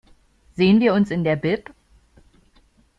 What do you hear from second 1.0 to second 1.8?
in der Bib?